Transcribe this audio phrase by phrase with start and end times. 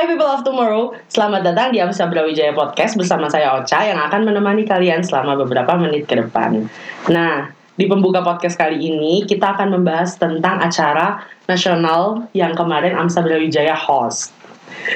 [0.00, 4.32] Hai people of tomorrow, selamat datang di Amsa Brawijaya Podcast bersama saya Ocha yang akan
[4.32, 6.72] menemani kalian selama beberapa menit ke depan.
[7.12, 13.20] Nah, di pembuka podcast kali ini kita akan membahas tentang acara nasional yang kemarin Amsa
[13.20, 14.32] Brawijaya host.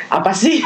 [0.08, 0.60] Apa sih?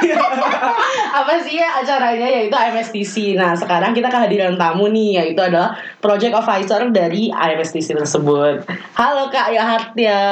[1.19, 3.35] Apa sih ya acaranya yaitu IMSTC.
[3.35, 8.67] Nah, sekarang kita kehadiran tamu nih yaitu adalah Project Officer dari IMSTC tersebut.
[8.95, 10.23] Halo Kak Yahatya.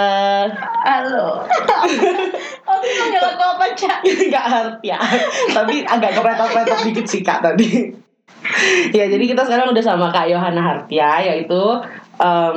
[0.84, 1.46] Halo.
[2.66, 3.98] Aku manggil aku apa, Cak?
[4.34, 4.98] Gak ngerti ya
[5.54, 7.94] Tapi agak kepretok-pretok dikit sih kak tadi
[8.90, 11.62] Ya jadi kita sekarang udah sama Kak Yohana Hartia Yaitu
[12.18, 12.54] um,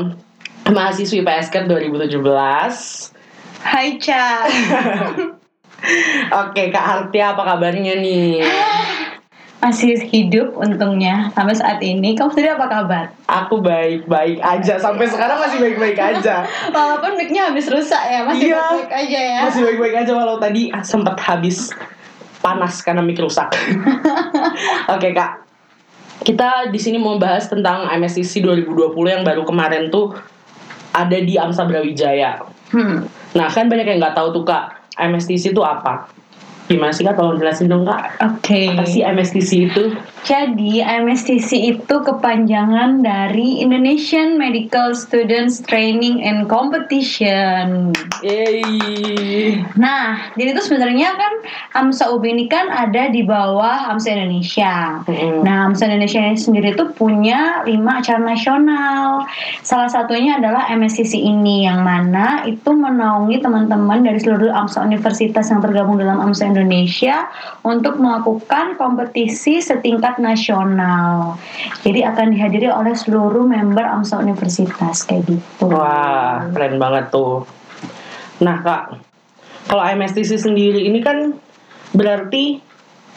[0.66, 2.20] mahasiswi PSK 2017
[3.60, 5.36] Hai, Cak.
[6.46, 8.44] Oke Kak Hartia apa kabarnya nih?
[9.60, 12.16] Masih hidup untungnya sampai saat ini.
[12.16, 13.12] Kamu sendiri apa kabar?
[13.28, 18.64] Aku baik-baik aja Sampai sekarang masih baik-baik aja Walaupun mic-nya habis rusak ya, masih Iya.
[18.80, 19.40] baik aja ya.
[19.52, 21.76] Masih baik-baik aja walau tadi sempat habis
[22.40, 23.52] panas karena mic rusak.
[24.96, 25.44] Oke kak,
[26.24, 30.16] kita di sini mau bahas tentang MSCC 2020 yang baru kemarin tuh
[30.96, 32.40] ada di Amsa Brawijaya.
[32.72, 33.04] Hmm.
[33.36, 36.12] Nah kan banyak yang nggak tahu tuh kak, MSCC itu apa?
[36.70, 37.18] Gimana sih kak?
[37.18, 38.14] Tolong jelasin dong kak.
[38.22, 38.70] Oke.
[38.78, 39.90] Apa sih MSCC itu?
[40.22, 47.90] Jadi MSTC itu kepanjangan dari Indonesian Medical Students Training and Competition.
[48.22, 49.66] Yeay.
[49.82, 51.34] Nah, jadi itu sebenarnya kan
[51.74, 55.02] AMSA UB ini kan ada di bawah AMSA Indonesia.
[55.10, 55.42] Mm-mm.
[55.42, 59.26] Nah, AMSA Indonesia ini sendiri tuh punya lima acara nasional.
[59.66, 65.66] Salah satunya adalah MSCC ini yang mana itu menaungi teman-teman dari seluruh AMSA universitas yang
[65.66, 66.59] tergabung dalam AMSA Indonesia
[67.62, 71.38] untuk melakukan kompetisi setingkat nasional.
[71.86, 75.70] Jadi akan dihadiri oleh seluruh member AMSA universitas kayak gitu.
[75.70, 77.46] Wah, keren banget tuh.
[78.40, 78.98] Nah, Kak,
[79.70, 81.38] kalau MSTC sendiri ini kan
[81.94, 82.64] berarti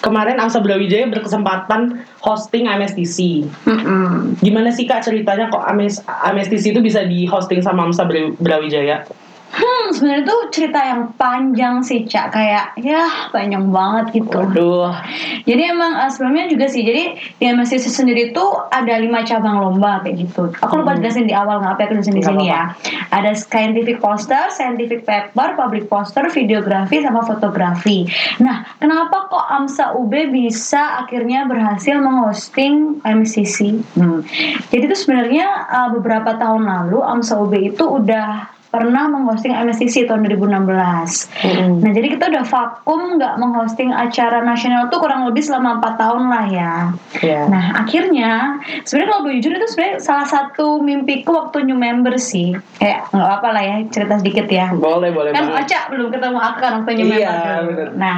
[0.03, 3.47] kemarin Amsa Brawijaya berkesempatan hosting MSTC.
[3.65, 4.35] Mm-mm.
[4.43, 9.07] Gimana sih Kak ceritanya kok MS, MSTC itu bisa di hosting sama Amsa Bra- Brawijaya?
[9.53, 12.33] Hmm, sebenarnya tuh cerita yang panjang sih, Cak.
[12.33, 14.41] Kayak ya panjang banget gitu.
[14.41, 14.97] Waduh,
[15.45, 16.81] Jadi emang uh, sebelumnya juga sih.
[16.81, 20.49] Jadi di MSCC sendiri tuh ada lima cabang lomba kayak gitu.
[20.65, 21.05] Aku lupa Hmm.
[21.05, 22.73] jelasin di awal nggak apa aku jelasin di sini ya.
[23.13, 28.09] Ada scientific poster, scientific paper, public poster, videografi sama fotografi.
[28.41, 33.85] Nah, kenapa kok AMSA UB bisa akhirnya berhasil menghosting MSCC?
[34.01, 34.25] Hmm.
[34.73, 40.25] Jadi itu sebenarnya uh, beberapa tahun lalu AMSA UB itu udah pernah menghosting MSCC tahun
[40.33, 40.49] 2016.
[40.49, 41.85] Mm-mm.
[41.85, 46.23] Nah jadi kita udah vakum nggak menghosting acara nasional tuh kurang lebih selama 4 tahun
[46.33, 46.75] lah ya.
[47.21, 47.41] ya.
[47.53, 52.57] Nah akhirnya sebenarnya kalau gue jujur itu sebenarnya salah satu mimpiku waktu new member sih.
[52.81, 54.73] Kayak nggak apa lah ya cerita sedikit ya.
[54.73, 55.69] boleh boleh Kan banget.
[55.69, 57.89] Oca belum ketemu aku kan waktu new Iya, member bener.
[58.01, 58.17] Nah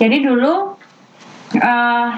[0.00, 0.54] jadi dulu
[1.60, 2.10] eh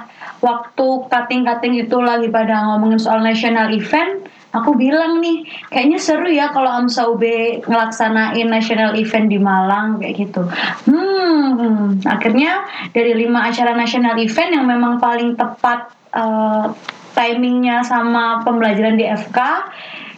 [0.43, 6.53] waktu cutting-cutting itu lagi pada ngomongin soal national event aku bilang nih kayaknya seru ya
[6.53, 7.25] kalau AMSA UB
[7.65, 10.45] ngelaksanain national event di Malang kayak gitu.
[10.87, 16.67] Hmm akhirnya dari lima acara national event yang memang paling tepat eh,
[17.13, 19.39] timingnya sama pembelajaran di FK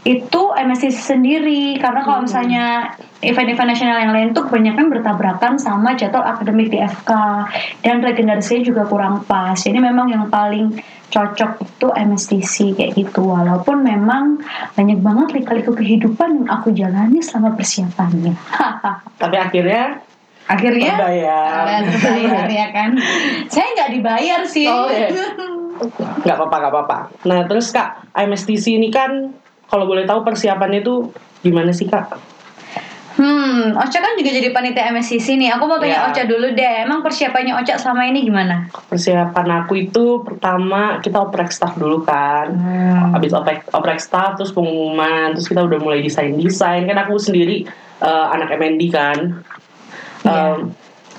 [0.04, 1.80] itu MSCC sendiri.
[1.80, 2.92] Karena kalau misalnya
[3.24, 7.10] event-event nasional yang lain tuh kebanyakan bertabrakan sama jadwal akademik di FK
[7.80, 9.56] dan regenerasinya juga kurang pas.
[9.56, 10.76] Jadi memang yang paling
[11.14, 14.42] cocok itu MSTC kayak gitu walaupun memang
[14.74, 18.34] banyak banget lika-liku kehidupan yang aku jalani selama persiapannya
[19.22, 20.02] Tapi akhirnya
[20.50, 21.64] akhirnya terbayar.
[21.86, 22.90] Terbayar ya kan
[23.46, 25.08] saya nggak dibayar sih Oh, iya.
[26.22, 26.98] Nggak apa-apa, nggak apa-apa.
[27.26, 29.34] Nah, terus Kak, MSTC ini kan
[29.66, 31.10] kalau boleh tahu persiapannya itu
[31.42, 32.33] gimana sih Kak?
[33.14, 35.54] Hmm, Ocha kan juga jadi panitia MSCC nih.
[35.54, 36.10] Aku mau tanya Ya.
[36.10, 36.74] Ocha dulu deh.
[36.82, 38.66] Emang persiapannya Ocha selama ini gimana?
[38.90, 42.50] Persiapan aku itu pertama kita oprek staff dulu kan.
[42.50, 43.14] Hmm.
[43.14, 46.90] Habis oprek, oprek staff terus pengumuman, terus kita udah mulai desain-desain.
[46.90, 47.62] Kan aku sendiri
[48.02, 49.18] eh, anak MND kan.
[50.26, 50.58] Iya.
[50.58, 50.74] Um,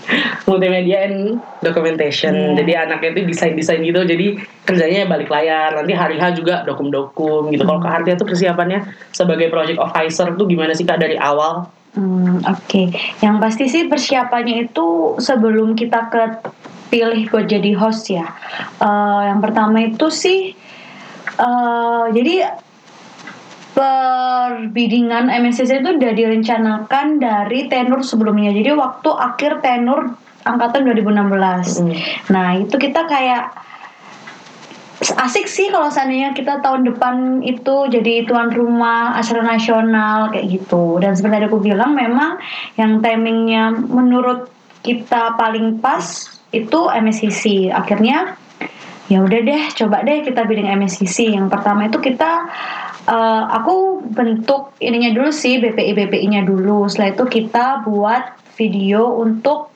[0.49, 2.35] multimedia and documentation.
[2.35, 2.51] Iya.
[2.61, 4.01] Jadi anaknya itu desain-desain gitu.
[4.03, 4.37] Jadi
[4.67, 5.73] kerjanya balik layar.
[5.79, 7.63] Nanti hari H juga dokum-dokum gitu.
[7.65, 8.83] Kalau Kak Hartia tuh persiapannya
[9.15, 11.71] sebagai project officer tuh gimana sih Kak dari awal?
[11.95, 12.91] Hmm, oke.
[13.23, 18.27] Yang pasti sih persiapannya itu sebelum kita kepilih buat jadi host ya.
[18.83, 20.51] Eh, yang pertama itu sih
[21.35, 22.35] eh jadi
[23.75, 28.55] perbidingan MSCC itu udah direncanakan dari tenur sebelumnya.
[28.55, 30.15] Jadi waktu akhir tenur
[30.47, 31.83] angkatan 2016.
[31.83, 31.95] Mm.
[32.31, 33.51] Nah, itu kita kayak
[35.13, 40.97] asik sih kalau seandainya kita tahun depan itu jadi tuan rumah acara nasional kayak gitu.
[41.03, 42.39] Dan seperti tadi aku bilang memang
[42.79, 44.49] yang timingnya menurut
[44.81, 46.01] kita paling pas
[46.53, 48.39] itu MSCC akhirnya
[49.11, 52.49] ya udah deh coba deh kita bidding MSCC yang pertama itu kita
[53.05, 56.89] uh, aku bentuk ininya dulu sih BPI BPI-nya dulu.
[56.89, 58.23] Setelah itu kita buat
[58.55, 59.69] video untuk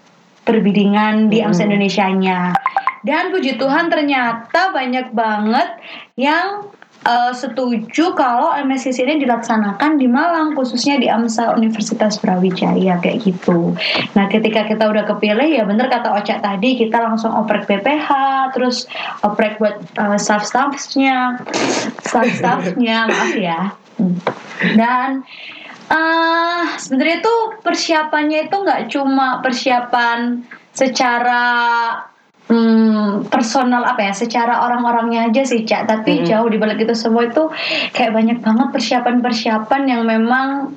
[0.48, 2.58] perbidingan di AMSA Indonesia-nya
[3.04, 5.80] dan puji Tuhan ternyata banyak banget
[6.20, 6.68] yang
[7.08, 13.76] uh, setuju kalau MSCC ini dilaksanakan di Malang khususnya di AMSA Universitas Brawijaya kayak gitu.
[14.16, 18.10] Nah ketika kita udah kepilih ya bener kata Oca tadi kita langsung oprek BPH
[18.56, 18.90] terus
[19.24, 21.40] oprek buat uh, staff staffnya
[22.04, 23.72] staff staffnya maaf ya
[24.76, 25.24] dan
[25.92, 31.44] uh, sebenarnya tuh persiapannya itu nggak cuma persiapan secara
[32.50, 36.30] hmm, personal apa ya secara orang-orangnya aja sih cak tapi mm -hmm.
[36.30, 37.48] jauh di balik itu semua itu
[37.94, 40.74] kayak banyak banget persiapan-persiapan yang memang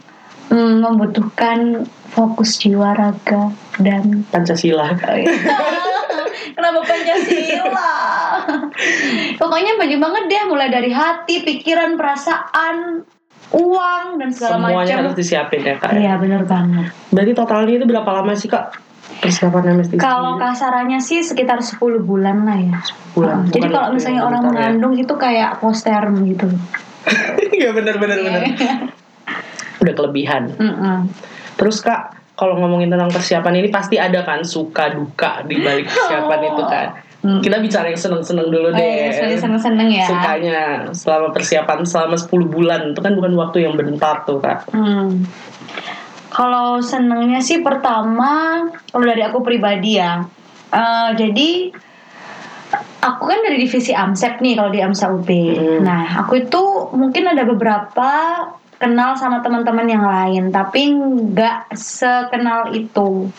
[0.52, 3.48] hmm, membutuhkan fokus jiwa raga
[3.80, 4.92] dan Pancasila.
[4.92, 5.32] Oh, iya.
[6.56, 7.92] Kenapa Pancasila?
[9.40, 13.08] Pokoknya banyak banget deh mulai dari hati, pikiran, perasaan,
[13.56, 14.68] uang dan segala macam.
[14.68, 15.96] Semuanya harus disiapin ya kak.
[15.96, 15.96] Ya?
[15.96, 16.92] Iya benar banget.
[17.08, 18.91] Berarti totalnya itu berapa lama sih kak?
[19.20, 22.78] Persiapan MST kalau kasarannya sih sekitar 10 bulan lah ya
[23.12, 23.50] bulan.
[23.52, 24.48] jadi kalau misalnya orang ya.
[24.48, 25.02] mengandung ya.
[25.04, 26.48] itu kayak poster gitu
[27.58, 28.32] Iya benar benar yeah.
[28.32, 28.78] benar
[29.82, 30.98] udah kelebihan mm -mm.
[31.58, 36.40] terus kak kalau ngomongin tentang persiapan ini pasti ada kan suka duka di balik persiapan
[36.40, 36.50] oh.
[36.54, 36.88] itu kan
[37.22, 37.38] Hmm.
[37.38, 38.82] Kita bicara yang seneng-seneng dulu deh.
[38.82, 40.06] Oh, iya, seneng-seneng ya.
[40.10, 40.60] Sukanya
[40.90, 44.66] selama persiapan selama 10 bulan itu kan bukan waktu yang bentar tuh kak.
[44.74, 45.22] Hmm.
[46.32, 50.24] Kalau senengnya sih pertama kalau dari aku pribadi ya.
[50.72, 51.68] Uh, jadi
[53.04, 55.28] aku kan dari divisi AMSEP nih kalau di AMSA UB.
[55.28, 55.80] Hmm.
[55.84, 56.62] Nah, aku itu
[56.96, 58.10] mungkin ada beberapa
[58.80, 63.30] kenal sama teman-teman yang lain, tapi nggak sekenal itu.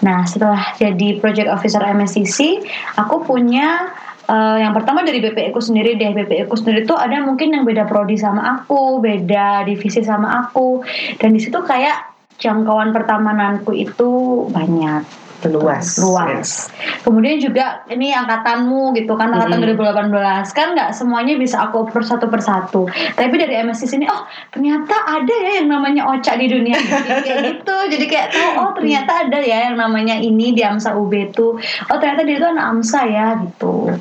[0.00, 2.64] Nah, setelah jadi project officer MSCC,
[2.96, 3.92] aku punya
[4.24, 7.68] uh, yang pertama dari BPI ku sendiri deh BPI ku sendiri tuh ada mungkin yang
[7.68, 10.80] beda prodi sama aku, beda divisi sama aku,
[11.20, 14.10] dan di situ kayak jangkauan pertemananku itu
[14.52, 15.26] banyak.
[15.44, 16.00] Luas.
[16.00, 16.72] Luas.
[17.04, 20.48] Kemudian juga ini angkatanmu gitu kan angkatan mm -hmm.
[20.48, 22.88] 2018 kan nggak semuanya bisa aku per satu persatu.
[22.88, 26.80] Tapi dari MSC sini oh ternyata ada ya yang namanya Oca di dunia
[27.26, 27.76] kayak gitu.
[27.92, 31.60] Jadi kayak tahu oh ternyata ada ya yang namanya ini di AMSA UB itu.
[31.92, 33.92] Oh ternyata dia itu anak AMSA ya gitu.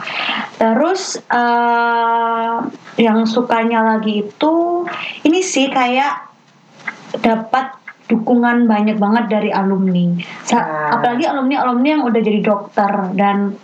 [0.56, 2.64] Terus uh,
[2.96, 4.88] yang sukanya lagi itu
[5.28, 6.32] ini sih kayak
[7.20, 10.22] dapat dukungan banyak banget dari alumni.
[10.46, 11.00] Sa ah.
[11.00, 13.58] Apalagi alumni-alumni yang udah jadi dokter dan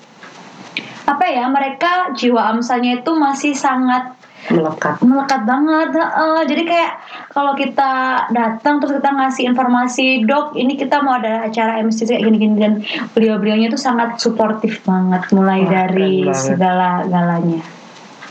[1.05, 4.15] apa ya mereka jiwa amsanya itu masih sangat
[4.49, 6.91] melekat melekat banget uh, jadi kayak
[7.29, 12.25] kalau kita datang terus kita ngasih informasi dok ini kita mau ada acara MC kayak
[12.25, 12.81] gini-gini dan
[13.13, 17.61] beliau-beliaunya itu sangat suportif banget mulai Wah, dari segala galanya.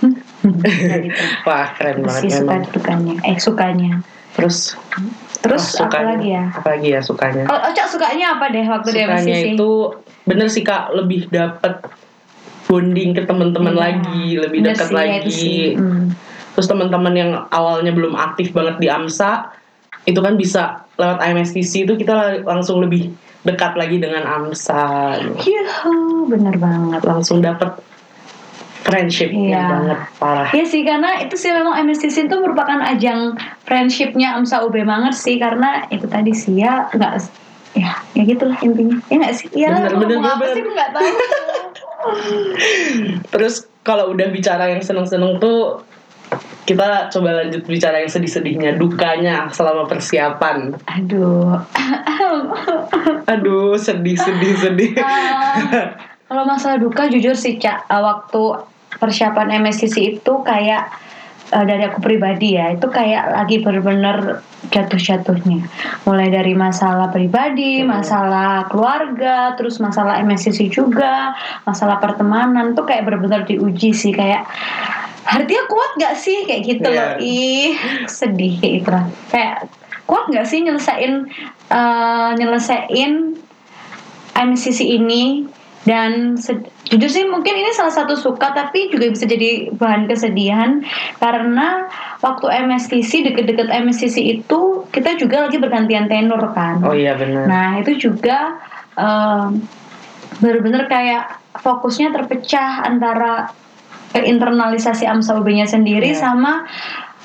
[1.46, 3.92] Wah keren banget si suka dukanya eh sukanya
[4.34, 4.74] terus
[5.40, 6.52] Terus oh, apa lagi ya?
[6.52, 7.44] Apa lagi ya sukanya?
[7.48, 9.70] Oh, Cak sukanya apa deh waktu sukanya dia masih itu
[10.28, 11.80] bener sih kak lebih dapet
[12.68, 15.74] bonding ke teman-teman ya, lagi, lebih dekat lagi.
[15.74, 16.14] Hmm.
[16.54, 19.50] Terus teman-teman yang awalnya belum aktif banget di AMSA
[20.06, 23.10] itu kan bisa lewat IMSTC itu kita langsung lebih
[23.42, 25.16] dekat lagi dengan AMSA.
[25.40, 25.64] Iya,
[26.28, 27.00] bener banget.
[27.02, 27.74] Langsung dapet
[28.90, 29.70] friendship iya.
[29.70, 30.48] banget parah.
[30.50, 35.38] Iya sih karena itu sih memang MSCC itu merupakan ajang friendshipnya AMSA UB banget sih
[35.38, 37.14] karena itu tadi sih ya nggak
[37.78, 40.54] ya ya gitulah intinya ya nggak sih ya bener, bener, apa bener.
[40.58, 41.08] sih gue nggak tahu
[43.32, 43.54] terus
[43.86, 45.86] kalau udah bicara yang seneng-seneng tuh
[46.66, 51.62] kita coba lanjut bicara yang sedih-sedihnya dukanya selama persiapan aduh
[53.32, 55.94] aduh sedih sedih sedih uh,
[56.30, 58.42] kalau masalah duka jujur sih cak waktu
[59.00, 60.92] persiapan MSCC itu kayak
[61.50, 65.66] uh, dari aku pribadi ya itu kayak lagi bener-bener jatuh-jatuhnya.
[66.04, 67.88] Mulai dari masalah pribadi, hmm.
[67.88, 74.46] masalah keluarga, terus masalah MSCC juga, masalah pertemanan tuh kayak bener-bener diuji sih kayak
[75.26, 76.44] hatinya kuat gak sih?
[76.46, 76.96] Kayak gitu yeah.
[76.96, 77.72] loh ih
[78.06, 79.04] sedih kayak gitu lah.
[79.32, 79.56] Kayak
[80.04, 81.26] kuat gak sih nyelesain
[81.72, 83.40] uh, nyelesain
[84.36, 85.44] MSCC ini
[85.88, 86.36] dan
[86.92, 90.84] jujur sih mungkin ini salah satu suka tapi juga bisa jadi bahan kesedihan
[91.16, 91.88] karena
[92.20, 97.68] waktu MSTC deket-deket MSTC itu kita juga lagi bergantian tenor kan oh iya benar nah
[97.80, 98.60] itu juga
[98.92, 99.56] um,
[100.44, 103.48] benar-benar kayak fokusnya terpecah antara
[104.12, 106.20] internalisasi AMSA UB-nya sendiri yeah.
[106.20, 106.52] sama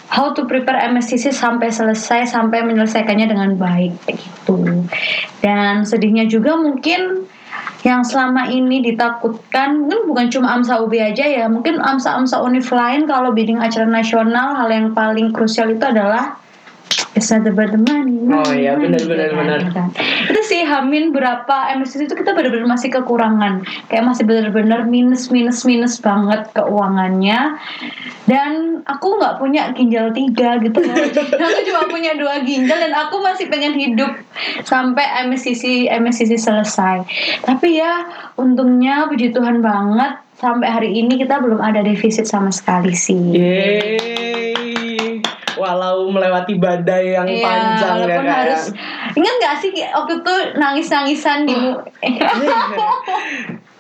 [0.08, 4.86] how to prepare MSCC sampai selesai sampai menyelesaikannya dengan baik gitu.
[5.42, 7.26] Dan sedihnya juga mungkin
[7.86, 13.06] yang selama ini ditakutkan mungkin bukan cuma AMSA UB aja ya mungkin AMSA-AMSA univ lain
[13.06, 16.34] kalau bidding acara nasional hal yang paling krusial itu adalah
[17.16, 18.28] It's not about the money.
[18.28, 19.88] Oh iya, money, benar, kan.
[20.28, 23.64] Itu sih Hamin berapa MSCC itu kita benar-benar masih kekurangan.
[23.88, 27.56] Kayak masih benar-benar minus minus minus banget keuangannya.
[28.28, 30.82] Dan aku nggak punya ginjal tiga gitu
[31.40, 34.12] aku cuma punya dua ginjal dan aku masih pengen hidup
[34.68, 37.08] sampai MSCC MSCC selesai.
[37.48, 42.92] Tapi ya untungnya puji Tuhan banget sampai hari ini kita belum ada defisit sama sekali
[42.92, 43.40] sih.
[43.40, 44.36] Yeay.
[45.56, 48.38] Walau melewati badai yang Iya, panjang ya walaupun kayak.
[48.42, 48.64] harus
[49.12, 51.82] ingat gak sih waktu itu nangis-nangisan di mu-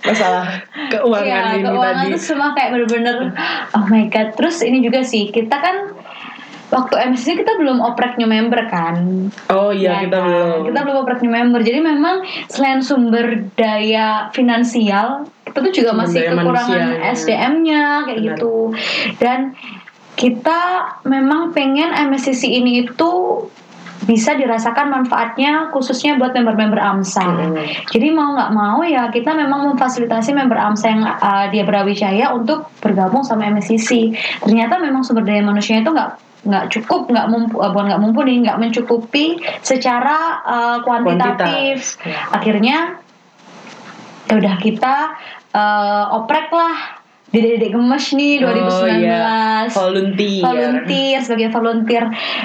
[0.06, 0.46] masalah
[0.88, 2.14] keuangan Iya, ini keuangan tadi.
[2.14, 3.16] tuh semua kayak bener-bener
[3.72, 4.34] oh my god.
[4.34, 5.98] Terus ini juga sih kita kan
[6.68, 9.30] waktu MSC kita belum oprek new member kan.
[9.48, 10.26] Oh iya Ya kita kan?
[10.26, 10.60] belum.
[10.68, 11.60] Kita belum oprek new member.
[11.60, 16.90] Jadi memang selain sumber daya finansial, kita tuh juga Sumber masih kekurangan.
[17.12, 18.30] SDM-nya kayak Benar.
[18.32, 18.56] gitu.
[19.18, 19.40] Dan
[20.16, 20.60] kita
[21.04, 23.12] memang pengen MSCC ini itu
[24.06, 27.26] bisa dirasakan manfaatnya khususnya buat member-member AMSA.
[27.26, 27.58] Hmm.
[27.90, 32.70] Jadi mau nggak mau ya kita memang memfasilitasi member AMSA yang uh, dia Brawijaya untuk
[32.80, 34.14] bergabung sama MSCC.
[34.46, 36.12] Ternyata memang sumber daya manusianya itu nggak
[36.46, 41.98] nggak cukup, nggak mumpu, uh, bukan nggak mumpuni, nggak mencukupi secara uh, kuantitatif.
[41.98, 42.20] Kuantitas, ya.
[42.30, 42.78] Akhirnya
[44.26, 44.96] ya udah kita
[45.54, 46.95] uh, oprek lah
[47.26, 49.68] di Dede Gemes nih 2019 Oh, iya.
[49.68, 50.42] Volunteer.
[50.42, 52.04] volunteer sebagai volunteer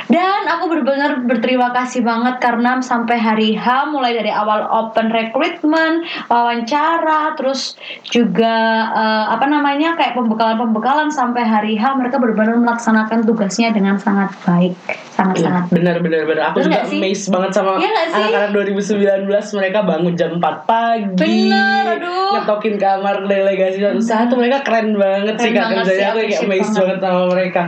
[0.09, 6.03] dan aku benar-benar berterima kasih banget karena sampai hari H mulai dari awal open recruitment
[6.27, 8.57] wawancara terus juga
[8.91, 14.75] eh, apa namanya kayak pembekalan-pembekalan sampai hari H mereka benar-benar melaksanakan tugasnya dengan sangat baik
[15.13, 16.45] sangat-sangat Iya, benar benar benar.
[16.51, 21.15] Aku Bener juga amazed banget sama Iya anak-anak 2019 mereka bangun jam 4 pagi.
[21.15, 22.33] Bener, aduh.
[22.41, 26.19] Ngetokin kamar delegasi usaha tuh mereka keren banget sih Keren kak banget kerjanya sih, aku
[26.23, 26.99] kayak amazed banget.
[27.01, 27.63] sama mereka.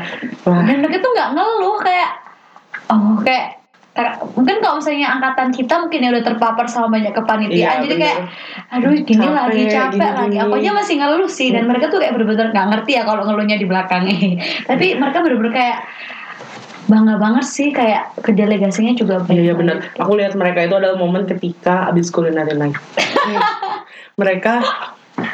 [0.44, 2.10] Wah, dan mereka tuh nggak ngeluh kayak
[2.88, 3.46] oh kayak
[3.92, 7.92] kayak- mungkin kalau misalnya angkatan kita mungkin ya udah terpapar sama banyak kepanitiaan Iya, jadi
[7.92, 8.00] bener.
[8.00, 8.18] kayak
[8.72, 11.98] aduh gini Capek, lagi capek gini, lagi aku aja masih ngeluh sih dan mereka tuh
[11.98, 14.16] kayak bener-bener nggak ngerti ya kalau ngeluhnya di belakangnya
[14.70, 15.78] tapi mereka bener-bener kayak
[16.82, 19.76] bangga banget sih kayak ke delegasinya juga baik Iya iya benar.
[19.94, 22.74] Aku lihat mereka itu adalah momen ketika abis culinary night.
[24.20, 24.64] mereka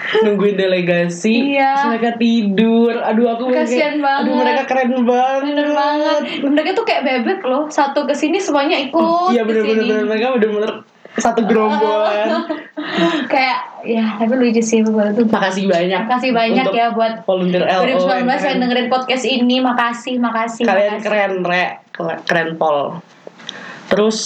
[0.25, 1.71] nungguin delegasi, Iya.
[1.75, 2.93] terus mereka tidur.
[2.99, 4.35] Aduh aku Kasian kayak, Aduh banget.
[4.39, 5.41] mereka keren banget.
[5.45, 9.85] bener banget mereka tuh kayak bebek loh satu ke sini semuanya ikut Iya bener bener
[9.85, 10.73] bener mereka bener-bener
[11.15, 12.47] satu gerombolan.
[13.33, 14.91] kayak ya tapi lucu sih itu
[15.25, 16.01] Makasih banyak.
[16.05, 18.59] Makasih banyak untuk ya buat volunteer LO 2019 yang keren.
[18.61, 21.03] dengerin podcast ini makasih makasih Kalian makasih.
[21.03, 21.65] keren, re,
[22.23, 23.03] keren pol.
[23.89, 24.19] Terus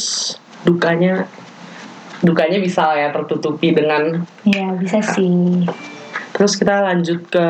[0.62, 1.24] dukanya
[2.22, 5.66] dukanya bisa ya tertutupi dengan Iya bisa sih.
[6.32, 7.46] Terus kita lanjut ke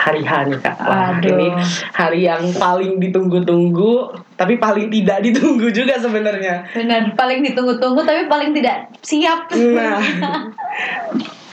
[0.00, 0.76] hari H nih kak.
[0.80, 1.28] Wah, Waduh.
[1.28, 1.48] ini
[1.92, 6.72] hari yang paling ditunggu-tunggu tapi paling tidak ditunggu juga sebenarnya.
[6.72, 9.52] Benar paling ditunggu-tunggu tapi paling tidak siap.
[9.52, 10.00] Nah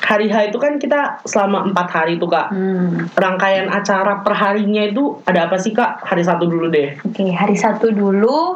[0.08, 2.48] hari H itu kan kita selama empat hari tuh kak.
[2.56, 6.08] Hmm, rangkaian acara perharinya itu ada apa sih kak?
[6.08, 6.96] Hari satu dulu deh.
[7.04, 8.56] Oke hari satu dulu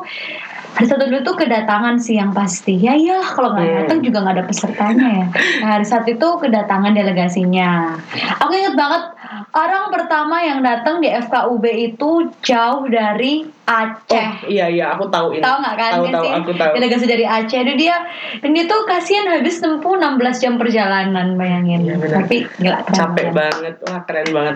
[0.72, 2.76] hari satu dulu tuh kedatangan sih yang pasti.
[2.76, 3.78] Ya ya kalau nggak Hmm.
[3.84, 5.26] datang juga nggak ada pesertanya ya.
[5.60, 8.00] Nah, hari satu itu kedatangan delegasinya.
[8.40, 9.04] Aku inget banget
[9.52, 12.10] orang pertama yang datang di FKUB itu
[12.40, 14.28] jauh dari Aceh.
[14.44, 15.44] Oh iya iya aku tahu ini.
[15.44, 16.72] Tahu nggak kan tahu ya tahu aku tahu.
[16.76, 17.60] Delegasi dari Aceh.
[17.62, 17.96] Itu dia
[18.40, 21.84] dan dia tuh kasihan habis tempuh 16 jam perjalanan bayangin.
[21.84, 22.16] Iya, benar.
[22.24, 23.36] tapi gila keren capek banget.
[23.36, 23.74] banget.
[23.86, 24.56] Wah keren banget.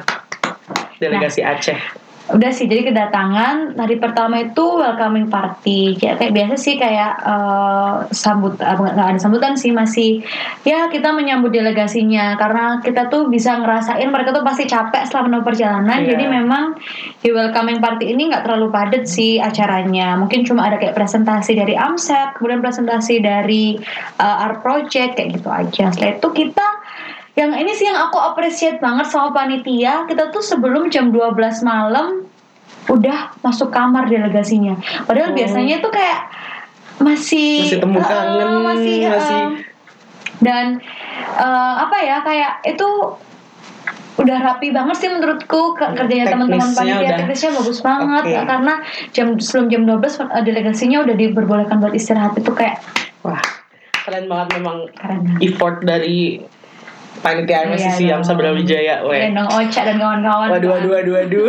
[0.96, 1.54] Delegasi Nah.
[1.54, 1.80] Aceh
[2.26, 3.78] udah sih jadi kedatangan.
[3.78, 5.94] Hari pertama itu welcoming party.
[6.02, 10.26] Kayak, kayak biasa sih kayak eh, sambut eh, nggak ada sambutan sih masih
[10.66, 12.34] ya kita menyambut delegasinya.
[12.42, 16.00] Karena kita tuh bisa ngerasain mereka tuh pasti capek setelah menempuh perjalanan.
[16.02, 16.18] Iya.
[16.18, 16.66] jadi memang
[17.22, 20.18] di welcoming party ini nggak terlalu padat sih acaranya.
[20.18, 23.78] Mungkin cuma ada kayak presentasi dari AMSET kemudian presentasi dari
[24.18, 25.94] eh, art project kayak gitu aja.
[25.94, 26.75] Setelah itu kita
[27.36, 30.08] yang ini sih yang aku appreciate banget sama panitia.
[30.08, 32.24] Kita tuh sebelum jam 12 malam
[32.88, 34.78] udah masuk kamar delegasinya.
[35.04, 35.36] Padahal Oh.
[35.36, 36.32] biasanya tuh kayak
[36.96, 39.52] masih Masih temu kangen, masih, eh, masih-
[40.40, 40.80] dan
[41.36, 42.88] eh, apa ya kayak itu
[44.16, 47.20] udah rapi banget sih menurutku ke kerjanya teman-teman panitia.
[47.20, 48.24] teknisnya bagus banget.
[48.26, 48.48] Oke.
[48.48, 48.74] karena
[49.12, 52.32] jam sebelum jam 12 eh, delegasinya udah diperbolehkan buat istirahat.
[52.40, 52.80] Itu kayak
[53.22, 53.44] wah
[54.08, 56.40] keren banget memang keren effort dari
[57.26, 58.30] panitia MSC Iya Siam dong.
[58.30, 59.18] Sabra Wijaya weh.
[59.26, 61.48] Gendong Ocha dan kawan-kawan Waduh, waduh, waduh, waduh.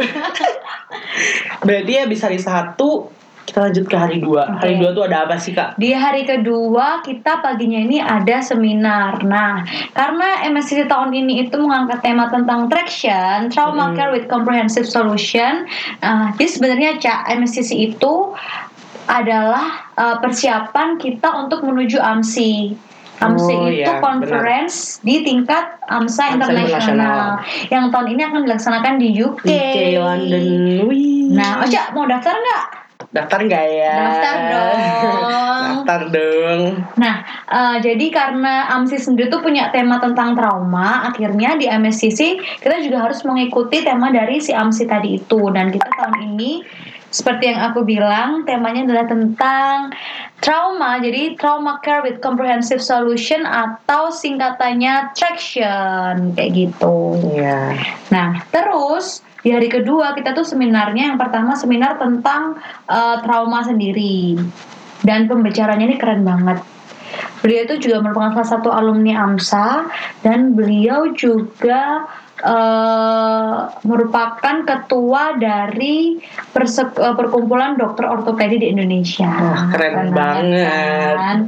[1.68, 3.12] Berarti ya bisa hari satu
[3.46, 4.58] kita lanjut ke hari dua.
[4.58, 4.80] Hari Oke.
[4.82, 5.78] dua tuh ada apa sih kak?
[5.78, 9.22] Di hari kedua kita paginya ini ada seminar.
[9.22, 9.62] Nah,
[9.94, 13.94] karena MSCC tahun ini itu mengangkat tema tentang traction, trauma Hmm.
[13.94, 15.62] care with comprehensive solution.
[16.02, 18.34] Nah, jadi sebenarnya Cak MSCC itu
[19.06, 22.74] adalah uh, persiapan kita untuk menuju AMSI.
[23.22, 27.40] AMSI Oh, itu iya, conference di tingkat AMSA AMSA internasional
[27.72, 29.46] yang tahun ini akan dilaksanakan di UK.
[29.46, 30.44] UK London.
[30.88, 31.32] Wih.
[31.32, 32.86] Nah, Oca mau daftar nggak?
[33.16, 33.94] daftar nggak ya?
[33.96, 34.80] Daftar dong.
[35.64, 36.62] daftar dong.
[37.00, 37.16] Nah,
[37.48, 43.08] eh, jadi karena AMSI sendiri tuh punya tema tentang trauma, akhirnya di MSCC kita juga
[43.08, 45.40] harus mengikuti tema dari si AMSI tadi itu.
[45.52, 46.64] Dan kita tahun ini
[47.16, 49.96] seperti yang aku bilang, temanya adalah tentang
[50.44, 51.00] trauma.
[51.00, 57.16] Jadi trauma care with comprehensive solution atau singkatannya traction kayak gitu.
[57.32, 57.72] Iya.
[58.12, 64.36] Nah, terus di hari kedua kita tuh seminarnya yang pertama seminar tentang eh, trauma sendiri
[65.00, 66.60] dan pembicaranya ini keren banget.
[67.40, 69.88] Beliau itu juga merupakan salah satu alumni AMSA
[70.20, 72.04] dan beliau juga
[72.38, 79.26] eh, merupakan ketua dari perse- eh, perkumpulan dokter ortopedi di Indonesia.
[79.26, 80.68] Wah, keren banget.
[81.14, 81.38] kan?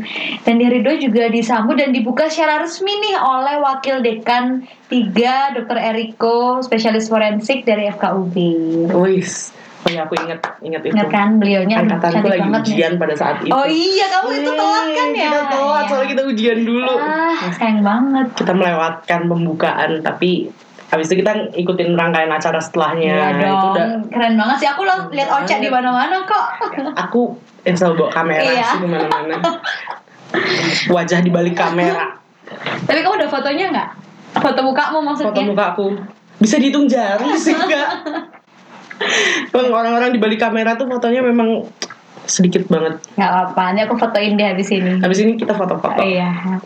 [0.40, 5.76] Dan di dua juga disambut dan dibuka secara resmi nih oleh wakil dekan 3 Dr.
[5.76, 8.34] Eriko, spesialis forensik dari FKUB.
[8.94, 9.52] Wis.
[9.78, 10.90] Oh ya aku inget inget itu.
[10.90, 12.74] Ingat kan beliaunya Angkatanku lagi banget nih.
[12.74, 13.52] ujian pada saat itu.
[13.52, 15.22] Oh iya, kamu itu telat kan ya?
[15.22, 15.88] Kita telat Iya.
[15.88, 16.94] soalnya kita ujian dulu.
[16.98, 18.26] Ah, sayang banget.
[18.34, 20.50] Kita melewatkan pembukaan tapi
[20.88, 23.12] habis itu kita ikutin rangkaian acara setelahnya.
[23.12, 24.68] Iya Itu dong, udah keren banget sih.
[24.68, 26.44] Aku lo- lihat Ocha di mana-mana kok.
[26.96, 28.64] aku selalu bawa kamera Iya.
[28.66, 29.34] sih ke mana-mana.
[30.88, 32.16] Wajah di balik kamera.
[32.84, 33.88] Tapi kamu udah fotonya nggak?
[34.38, 35.28] Foto mukamu maksudnya?
[35.30, 35.86] Foto muka aku
[36.38, 37.88] bisa dihitung jari sih enggak.
[39.52, 41.68] Orang-orang di balik kamera tuh fotonya memang
[42.28, 43.00] sedikit banget.
[43.16, 45.00] Nggak apa-apa, ini aku fotoin deh habis ini.
[45.00, 45.98] Habis ini kita foto-foto.
[45.98, 46.60] Iya.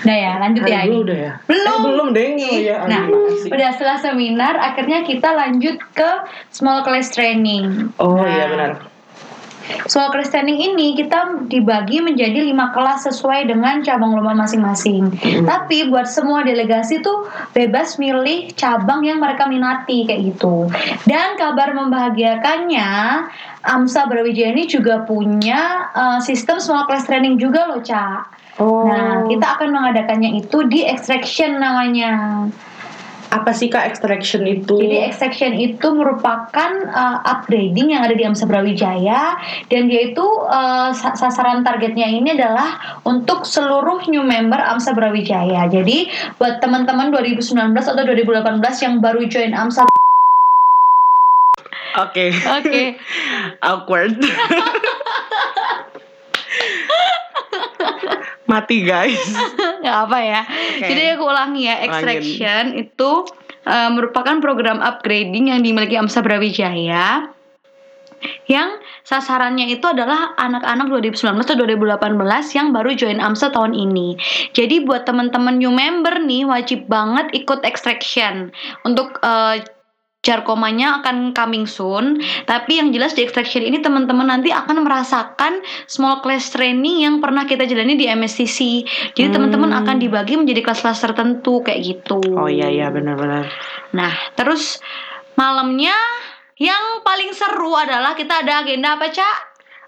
[0.00, 0.78] Udah ya, lanjut ya.
[0.78, 1.04] Hari dua ini.
[1.04, 1.32] udah ya?
[1.44, 1.68] Belum.
[1.68, 2.32] Eh, belum deng.
[2.38, 3.50] Oh, ya, Nah, aduh, makasih.
[3.50, 6.10] udah setelah seminar, akhirnya kita lanjut ke
[6.48, 7.90] small class training.
[7.98, 8.70] Oh Nah, iya benar.
[9.88, 15.12] Small class training ini kita dibagi menjadi lima kelas sesuai dengan cabang lomba masing-masing.
[15.44, 20.68] Tapi buat semua delegasi tuh bebas milih cabang yang mereka minati kayak gitu.
[21.04, 22.90] Dan kabar membahagiakannya,
[23.64, 28.38] AMSA Brawijaya ini juga punya eh, sistem small class training juga loh, Cak.
[28.58, 28.90] Oh.
[28.90, 32.44] Nah, kita akan mengadakannya itu di extraction namanya.
[33.28, 34.80] Apa sih kak extraction itu?
[34.80, 39.36] Jadi extraction itu merupakan uh, upgrading yang ada di AMSA Brawijaya
[39.68, 45.68] dan dia itu uh, sa- sasaran targetnya ini adalah untuk seluruh new member AMSA Brawijaya.
[45.68, 46.08] Jadi
[46.40, 49.84] buat teman-teman 2019 atau 2018 yang baru join AMSA
[51.98, 52.30] Oke.
[52.30, 52.94] Oke.
[53.68, 54.22] Awkward.
[58.48, 59.20] Mati guys.
[59.84, 60.42] nggak apa ya.
[60.80, 63.28] Jadi aku ulangi ya, extraction itu
[63.68, 67.36] uh, merupakan program upgrading yang dimiliki AMSA Brawijaya
[68.50, 74.18] yang sasarannya itu adalah anak-anak 2019 atau 2018 yang baru join AMSA tahun ini.
[74.56, 78.50] Jadi buat teman-teman new member nih wajib banget ikut extraction
[78.82, 79.60] untuk uh,
[80.18, 86.18] Jarkomanya akan coming soon, tapi yang jelas di extraction ini teman-teman nanti akan merasakan small
[86.20, 88.82] class training yang pernah kita jalani di MSCC.
[89.14, 89.36] Jadi Hmm.
[89.38, 92.18] teman-teman akan dibagi menjadi kelas-kelas tertentu kayak gitu.
[92.34, 93.46] Oh iya iya benar-benar.
[93.94, 94.82] Nah, terus
[95.32, 95.94] malamnya
[96.58, 99.36] yang paling seru adalah kita ada agenda apa, Cak?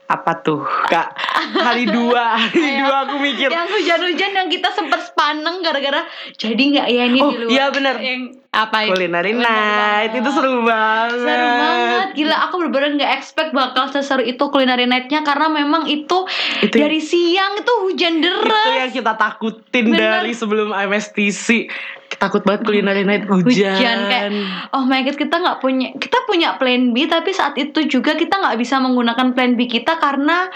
[0.07, 1.11] Apa tuh kak?
[1.55, 2.83] Hari dua, hari Ayo.
[2.83, 3.47] dua aku mikir.
[3.47, 6.03] Yang hujan-hujan yang kita sempat sepaneng gara-gara
[6.35, 7.51] jadi nggak ya ini Oh, di luar.
[7.51, 7.95] iya bener.
[7.99, 11.23] Yang apa Culinary night itu seru banget.
[11.23, 16.27] Seru banget, gila aku bener-bener nggak expect bakal seseru itu culinary night-nya karena memang itu,
[16.59, 18.67] Itu- dari siang itu hujan deras.
[18.67, 20.19] Itu yang kita takutin Bener.
[20.19, 21.71] dari sebelum MSTC.
[22.19, 23.79] Takut banget culinary night hujan.
[23.79, 24.29] hujan kayak
[24.75, 28.35] oh my god kita nggak punya kita punya plan B tapi saat itu juga kita
[28.35, 30.51] nggak bisa menggunakan plan B kita karena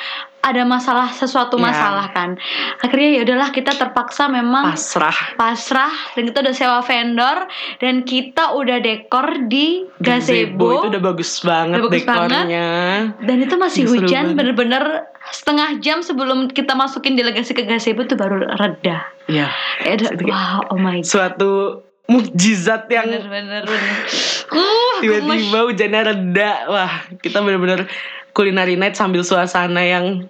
[0.44, 1.64] ada masalah sesuatu Ya.
[1.64, 2.36] masalah kan
[2.78, 5.16] akhirnya ya udahlah kita terpaksa memang pasrah.
[5.34, 11.40] pasrah dan kita udah sewa vendor dan kita udah dekor di gazebo, itu udah bagus
[11.40, 12.66] banget Udah bagus dekornya.
[13.18, 14.36] dan itu masih seru hujan banget.
[14.36, 14.84] bener-bener
[15.26, 19.48] setengah jam sebelum kita masukin delegasi ke gazebo tuh baru reda Iya.
[19.80, 21.50] Ya udah, wow oh my god Suatu
[22.04, 23.96] mukjizat yang bener-bener bener.
[24.52, 25.24] uh, gemes.
[25.40, 26.50] tiba-tiba hujannya reda.
[26.68, 27.88] Wah, kita bener-bener
[28.30, 30.28] culinary night sambil suasana yang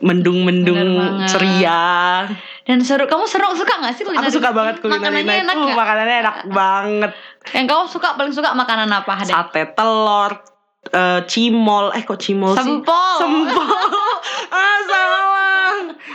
[0.00, 0.80] mendung-mendung
[1.24, 2.24] ceria.
[2.62, 4.30] Dan seru, kamu seru suka gak sih Aku culinary?
[4.30, 7.10] suka banget culinary Makanannya enak Uh, makanannya enak banget.
[7.50, 9.12] Yang kamu suka paling suka makanan apa?
[9.18, 9.32] Ada?
[9.34, 10.32] Sate telur,
[10.88, 13.16] eh, cimol eh kok cimol sih Sempol.
[13.18, 13.64] sempol
[14.54, 15.72] ah salah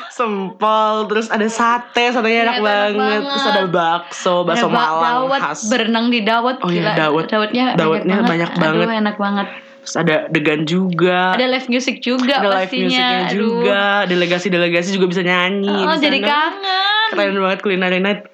[0.09, 2.95] sempol terus ada sate satenya enak Iya, enak banget.
[2.95, 3.21] banget.
[3.27, 7.27] terus ada bakso bakso Ada malang dawet, khas berenang di dawet Oh iya, dawet.
[7.27, 8.87] dawetnya Dawetnya banyak Aduh, banget.
[8.97, 9.47] enak banget
[9.85, 11.37] terus ada degan juga.
[11.37, 12.89] Ada live music juga ada live pastinya.
[12.89, 13.37] musiknya Aduh.
[13.37, 13.81] juga.
[14.09, 17.07] Delegasi-delegasi juga bisa nyanyi oh, di jadi kangen.
[17.13, 18.25] Keren banget culinary night.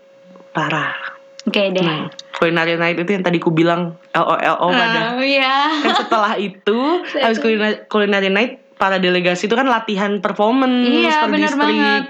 [0.51, 0.95] Parah.
[1.43, 1.83] Oke deh.
[1.83, 5.69] Nah culinary night itu yang tadi ku bilang LOLO pada Oh, iya.
[5.77, 6.79] Kan setelah itu
[7.23, 11.59] habis culinary, culinary night para delegasi itu kan latihan performance Iya, per distrik.
[11.59, 12.03] banget.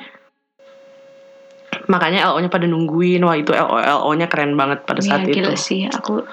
[1.84, 3.19] makanya LO-nya pada nungguin.
[3.19, 5.36] Wah itu LO LO-nya keren banget pada Iya, saat itu.
[5.36, 5.84] gila sih.
[5.89, 6.23] Aku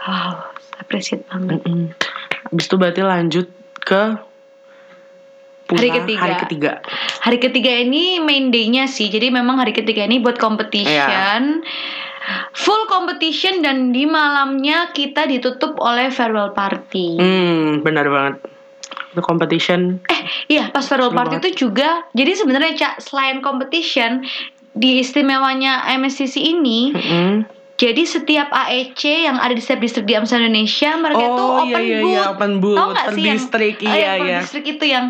[0.00, 0.32] wow
[0.76, 1.62] appreciate banget.
[1.62, 1.94] Mm-mm.
[2.48, 3.46] Habis itu berarti lanjut
[3.80, 4.02] ke
[5.64, 6.20] pulang Hari ketiga.
[6.20, 6.72] hari ketiga
[7.24, 9.08] Hari ketiga ini main day-nya sih.
[9.08, 11.64] Jadi memang hari ketiga ini buat competition.
[12.56, 17.20] Full competition dan di malamnya kita ditutup oleh farewell party.
[17.20, 18.34] hmm benar banget
[19.14, 20.02] itu competition
[20.50, 21.44] Iya, pas farewell Seru party banget.
[21.46, 22.02] itu juga.
[22.16, 24.24] Jadi sebenarnya Cak, selain competition
[24.74, 27.46] di istimewanya MSCC ini, Mm-mm.
[27.74, 31.74] Jadi setiap AEC yang ada di setiap distrik di AMSA Indonesia mereka tuh oh open
[31.74, 32.12] iya iya booth.
[32.12, 34.64] iya open booth Tahu nggak per sih yang- distrik eh, iya yang per iya distrik
[34.68, 35.06] itu yang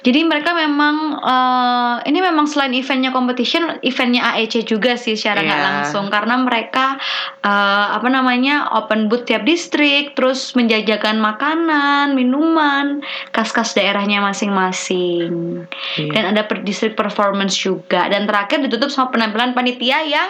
[0.00, 5.52] jadi mereka memang eh, ini memang selain eventnya competition eventnya AEC juga sih secara nggak
[5.54, 5.66] Iya.
[5.66, 7.00] langsung karena mereka
[7.40, 15.64] eh, apa namanya open booth tiap distrik terus menjajakan makanan minuman kas-kas daerahnya masing-masing
[15.96, 16.10] Iya.
[16.12, 20.28] dan ada per distrik performance juga dan terakhir ditutup sama penampilan panitia yang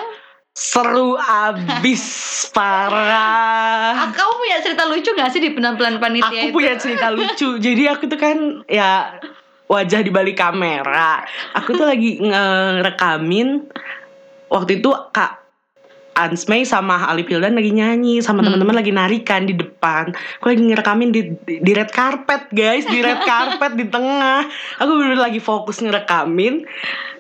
[0.55, 2.03] seru abis
[2.57, 4.07] parah.
[4.07, 6.55] Ah, kamu punya cerita lucu gak sih di penampilan panitia aku itu?
[6.55, 7.59] punya cerita lucu.
[7.67, 8.39] Jadi aku tuh kan
[8.71, 9.19] ya
[9.67, 11.27] wajah di balik kamera.
[11.59, 13.67] Aku tuh lagi ngerekamin
[14.49, 15.44] waktu itu kak
[16.15, 18.55] Ansmei sama Ali Pildan lagi nyanyi sama Hmm.
[18.55, 20.15] teman-teman lagi narikan di depan.
[20.39, 24.47] Aku lagi ngerekamin di di red carpet guys di red carpet di tengah.
[24.79, 26.63] Aku bener lagi fokus ngerekamin.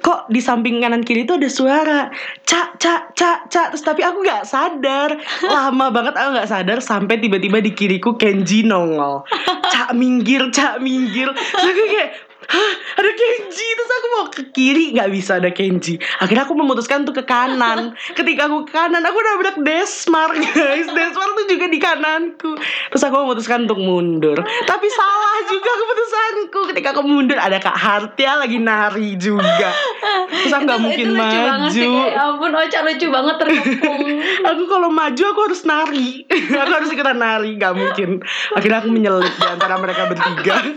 [0.04, 2.00] Kok di samping kanan kiri tuh ada suara
[2.44, 3.66] cak cak cak cak.
[3.74, 5.16] Terus tapi aku nggak sadar.
[5.54, 9.26] Lama banget aku nggak sadar sampai tiba-tiba di kiriku Kenji nongol.
[9.74, 11.26] Cak minggir cak minggir.
[11.34, 12.10] Terus aku kayak
[12.48, 13.66] Hah, ada Kenji?
[13.74, 14.84] Terus aku mau ke kiri.
[14.94, 15.96] Nggak bisa ada Kenji.
[16.20, 17.96] Akhirnya aku memutuskan untuk ke kanan.
[18.12, 20.86] Ketika aku ke kanan aku nabrak Desmar guys.
[20.88, 22.58] Desmar tuh juga di kananku.
[22.92, 24.38] Terus aku memutuskan untuk mundur.
[24.44, 26.60] Tapi salah juga keputusanku.
[26.74, 29.70] Ketika aku mundur ada Kak Hartia lagi nari juga.
[30.28, 31.92] Terus aku nggak mungkin itu lucu banget sih, maju.
[31.94, 34.02] kayak, ya ampun Ocha lucu banget terkepung
[34.50, 36.08] aku kalau maju aku harus nari.
[36.64, 37.56] Aku harus ikutan nari.
[37.56, 38.10] Nggak mungkin.
[38.56, 40.54] Akhirnya aku menyelip di antara mereka bertiga.
[40.60, 40.72] Aku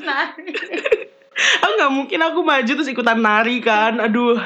[1.67, 4.01] nggak mungkin aku maju terus ikutan nari kan?
[4.01, 4.37] Aduh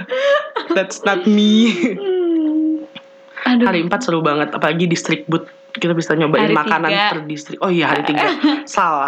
[0.72, 1.72] that's not me.
[3.42, 3.66] Aduh.
[3.66, 5.48] Hari 4 seru banget apalagi distrik boot.
[5.72, 7.08] Kita bisa nyobain Hari makanan tiga.
[7.16, 8.28] per distrik oh iya hari tiga.
[8.68, 9.08] Salah.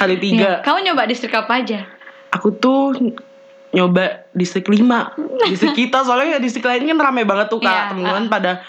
[0.00, 0.50] Hari Iya, tiga.
[0.64, 1.84] Kamu nyoba distrik apa aja?
[2.28, 2.92] aku tuh
[3.70, 4.84] nyoba distrik 5
[5.48, 7.92] distrik kita soalnya distrik lain kan rame banget tuh kak.
[7.92, 8.64] Teman-teman pada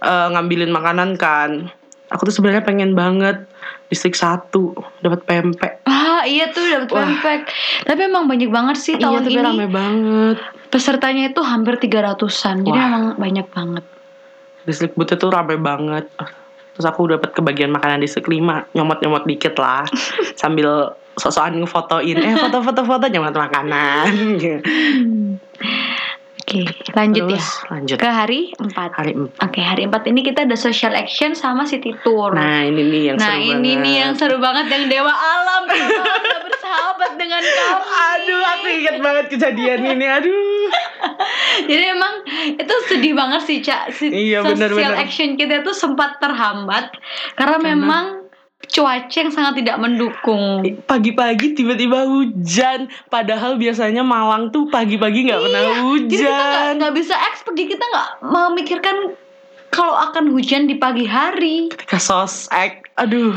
[0.00, 1.70] eh, ngambilin makanan kan.
[2.10, 3.46] Aku tuh sebenarnya pengen banget
[3.86, 5.82] distrik satu dapat pempek
[6.22, 7.40] Ah iya tuh dapat pempek
[7.82, 9.42] Tapi emang banyak banget sih iya tahun tapi ini.
[9.42, 10.38] rame banget.
[10.70, 13.84] Pesertanya itu hampir 300an Jadi emang banyak banget.
[14.62, 16.06] Distrik bootnya tuh rame banget.
[16.78, 19.82] Terus aku dapat kebagian makanan distrik 5 nyomot-nyomot dikit lah.
[20.40, 22.22] Sambil sosokan ngefotoin.
[22.22, 24.06] Eh foto-foto foto nyomot makanan
[26.42, 27.96] Oke lanjut terus ya lanjut.
[27.96, 31.94] Ke hari 4 hari 4 Oke hari 4 ini kita ada social action sama city
[32.02, 32.30] tour.
[32.30, 33.78] Nah ini nih yang Nah seru ini banget.
[33.80, 35.62] nih yang seru banget yang dewa alam.
[36.44, 37.86] Bersahabat dengan kami.
[38.12, 40.68] aduh aku inget banget kejadian ini aduh.
[41.70, 42.14] Jadi emang
[42.52, 43.90] itu sedih banget sih cak.
[43.90, 44.98] Si- Iya, Social benar-benar.
[44.98, 46.90] action kita tuh sempat terhambat
[47.34, 48.21] karena, memang
[48.70, 50.62] cuaca yang sangat tidak mendukung.
[50.86, 57.14] pagi-pagi tiba-tiba hujan padahal biasanya Malang tuh pagi-pagi nggak pernah Jadi kita nggak hujan bisa
[57.32, 58.96] expect, kita nggak memikirkan
[59.72, 61.72] kalau akan hujan di pagi hari.
[61.72, 63.32] ketika sosek aduh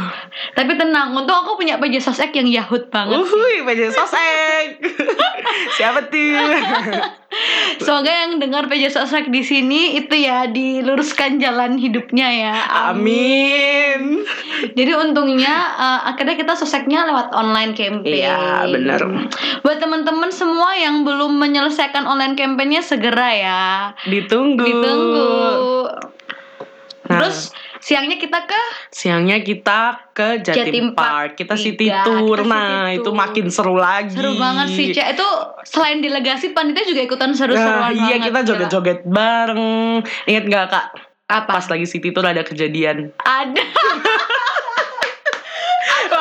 [0.51, 3.15] Tapi tenang, untuk aku punya page sosek yang yahut banget.
[3.15, 4.83] uhui pj sosek
[5.79, 6.35] siapa tuh
[7.79, 12.55] Semoga yang dengar page sosek di sini itu ya diluruskan jalan hidupnya ya.
[12.91, 14.23] amin
[14.75, 18.23] Jadi untungnya eh, akhirnya kita soseknya lewat online campaign.
[18.23, 18.99] Iya, benar.
[19.63, 23.63] Buat teman-teman semua yang belum menyelesaikan online campaignnya segera ya.
[24.07, 25.31] ditunggu Ditunggu.
[27.05, 27.53] Nah, Terus
[27.85, 32.89] siangnya kita ke siangnya kita ke Jatim, Jatim Park Park kita city tour Kita nah
[32.89, 35.07] city itu makin seru lagi seru banget sih, Cek.
[35.13, 35.27] Itu
[35.69, 38.25] selain delegasi panitia juga ikutan Nah, seru-seruan iya banget.
[38.25, 39.63] kita joget-joget bareng
[40.25, 40.85] inget nggak kak
[41.29, 41.61] Apa?
[41.61, 43.61] pas lagi city tour ada kejadian Ada.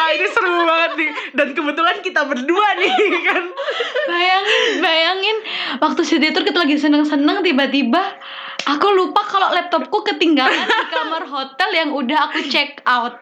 [0.04, 1.10] Wah ini seru banget nih.
[1.32, 2.92] Dan kebetulan kita berdua nih
[3.32, 3.44] kan.
[4.04, 5.36] Bayangin bayangin.
[5.80, 8.20] Waktu si tour kita lagi seneng-seneng tiba-tiba
[8.68, 13.16] aku lupa kalau laptopku ketinggalan di kamar hotel yang udah aku check out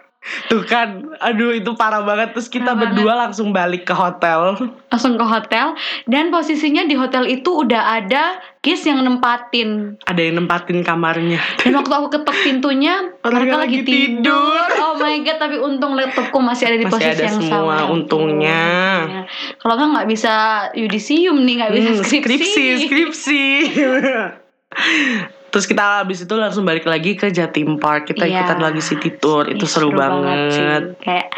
[0.46, 4.54] Tuh kan Aduh itu parah banget Terus kita Parah berdua langsung balik ke hotel
[4.86, 10.38] langsung ke hotel dan posisinya di hotel itu udah ada kis yang nempatin Ada yang
[10.38, 14.30] nempatin kamarnya dan waktu aku ketok pintunya Mereka lagi tidur.
[14.30, 14.62] tidur.
[14.78, 17.76] oh my god tapi untung laptopku masih ada di Masih posisi ada yang semua, sama
[17.90, 18.62] untungnya.
[19.02, 19.22] Untungnya.
[19.58, 20.34] kalau nggak nggak bisa
[20.76, 23.42] yudisium nih nggak bisa Hmm, skripsi skripsi, skripsi.
[25.52, 28.08] Terus kita habis itu langsung balik lagi ke Jatim Park.
[28.08, 28.40] Kita Iya.
[28.40, 29.44] ikutan lagi city tour.
[29.44, 30.48] Itu Ih, seru, banget.
[30.50, 30.64] sih.
[30.98, 31.28] kayak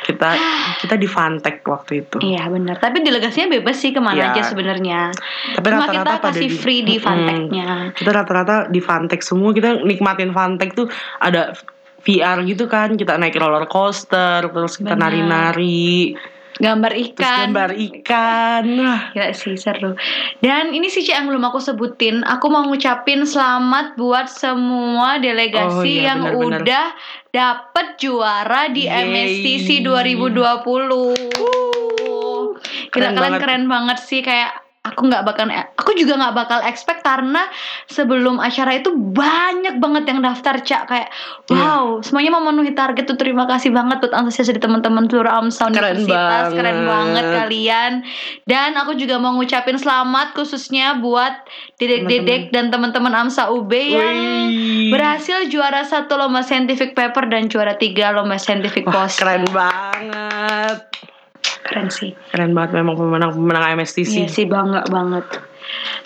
[0.00, 0.32] Kita
[0.80, 2.18] kita di Fantek waktu itu.
[2.18, 4.26] Iya benar, tapi delegasinya bebas sih ke mana Iya.
[4.32, 5.12] aja sebenarnya.
[5.54, 6.96] Tapi Cuma rata-rata kita kasih di- free di.
[6.96, 7.92] Fanteknya.
[7.92, 9.52] Kita rata-rata di Fantek semua.
[9.52, 10.88] Kita nikmatin Fantek tuh
[11.20, 11.52] ada
[12.00, 12.96] VR gitu kan.
[12.96, 16.16] Kita naik roller coaster, terus kita nari-nari,
[16.60, 17.46] Gambar terus ikan.
[17.48, 18.64] gambar ikan.
[18.76, 19.96] Wah, Gila sih seru.
[20.38, 22.20] Dan ini sih Ci, yang belum aku sebutin.
[22.22, 26.60] Aku mau ngucapin selamat buat semua Oh, delegasi iya, yang benar-benar.
[26.60, 26.86] udah
[27.30, 29.08] dapet juara di Yeay.
[29.08, 31.16] MSCC 2020.
[32.90, 33.40] Gila Keren kalian banget.
[33.40, 35.44] keren banget sih kayak aku nggak bakal
[35.76, 37.44] aku juga nggak bakal expect karena
[37.84, 40.82] sebelum acara itu banyak banget yang daftar cak.
[40.88, 41.08] Kayak
[41.52, 41.60] Iya.
[41.60, 43.20] wow semuanya memenuhi target tuh.
[43.20, 46.44] Terima kasih banget buat antusias dari teman-teman seluruh AMSA Keren Universitas.
[46.56, 46.88] Keren banget.
[46.88, 47.92] banget kalian.
[48.48, 51.44] Dan aku juga mau ngucapin selamat khususnya buat
[51.76, 54.16] dedek-dedek dan teman-teman AMSA UB yang
[54.88, 59.20] berhasil juara satu lomba scientific paper dan juara tiga lomba scientific post.
[59.20, 61.09] keren banget.
[61.70, 64.26] Keren sih Keren banget memang pemenang-pemenang MSTC.
[64.26, 65.22] Iya sih bangga banget.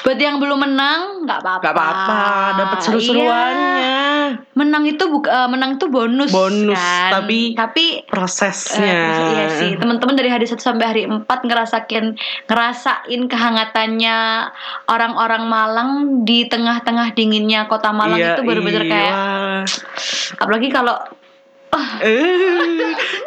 [0.05, 1.63] Buat yang belum menang nggak apa-apa.
[1.65, 2.21] Gak apa-apa,
[2.61, 3.73] dapat seru-seruannya.
[3.81, 4.05] Iya.
[4.53, 6.29] Menang itu buk- eh, menang itu bonus.
[6.29, 7.11] Bonus, kan?
[7.21, 8.85] tapi tapi Prosesnya.
[8.85, 12.13] Eh, iya sih, teman-teman dari hari 1 sampai hari 4 ngerasain
[12.45, 14.17] ngerasain kehangatannya
[14.93, 15.91] orang-orang Malang
[16.29, 18.93] di tengah-tengah dinginnya kota Malang Iya, itu bener-bener iya.
[18.93, 19.15] kayak
[20.41, 20.97] apalagi kalau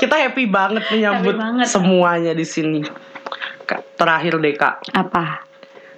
[0.02, 1.68] kita happy banget menyambut Happy banget.
[1.68, 2.82] semuanya di sini.
[3.68, 5.44] Kak, terakhir deh kak, apa?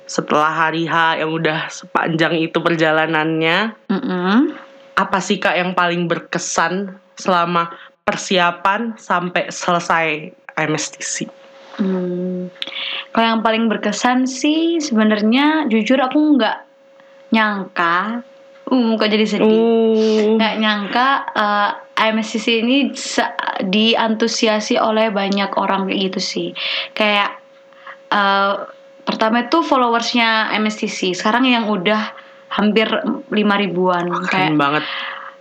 [0.10, 4.58] setelah hari H yang udah sepanjang itu perjalanannya, Mm-mm.
[4.98, 7.70] apa sih kak yang paling berkesan selama
[8.10, 11.30] persiapan sampai selesai MSTC?
[11.78, 12.50] Hmm.
[13.14, 16.58] Kalau yang paling berkesan sih sebenarnya jujur aku nggak
[17.30, 18.26] nyangka,
[18.70, 19.50] uh, kok jadi sedih.
[19.50, 21.72] Uh, Nggak nyangka eh,
[22.14, 22.78] MSCC ini
[23.68, 26.50] diantusiasi oleh banyak orang kayak gitu sih.
[26.96, 27.42] Kayak
[28.14, 28.54] eh,
[29.04, 32.14] pertama itu followersnya MSCC, sekarang yang udah
[32.54, 32.88] hampir
[33.34, 34.08] lima ribuan.
[34.26, 34.86] keren Kayak banget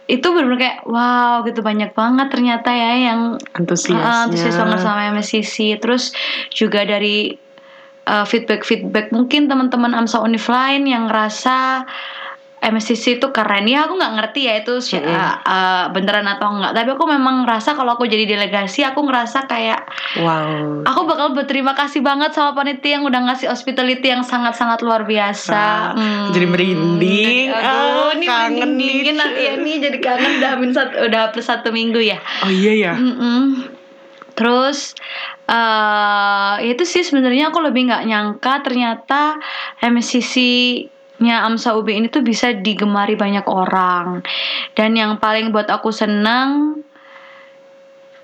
[0.08, 3.36] itu benar-benar kayak wow gitu banyak banget ternyata ya yang.
[3.92, 6.16] Ah, antusias banget sama MSCC terus
[6.48, 7.36] juga dari
[8.08, 11.84] feedback feedback mungkin teman-teman Amsa Unif lain yang ngerasa
[12.58, 15.08] MSCC itu keren ya aku nggak ngerti ya itu si- Mm-mm.
[15.08, 19.46] uh, uh, beneran atau enggak tapi aku memang ngerasa kalau aku jadi delegasi aku ngerasa
[19.46, 20.82] kayak Wow.
[20.82, 25.54] aku bakal berterima kasih banget sama panitia yang udah ngasih hospitality yang sangat-sangat luar biasa
[25.54, 26.32] Ah, Hmm.
[26.32, 27.46] jadi merinding.
[27.50, 29.14] Aduh, Ah, ini kangen merindingin nih.
[29.14, 32.92] nanti ya nih jadi kangen udah satu udah plus satu minggu ya Oh iya ya.
[32.94, 33.68] Mm-mm.
[34.34, 34.94] Terus
[35.46, 39.38] eh itu sih sebenarnya aku lebih nggak nyangka ternyata
[41.18, 44.22] MSCC-nya Amsa UB ini tuh bisa digemari banyak orang.
[44.72, 46.78] Dan yang paling buat aku senang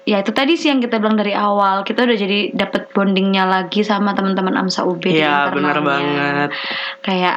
[0.04, 3.80] ya itu tadi sih yang kita bilang dari awal kita udah jadi dapet bondingnya lagi
[3.80, 5.80] sama teman-teman Amsa UB di Iya benar internalnya.
[5.80, 6.48] banget.
[7.00, 7.36] kayak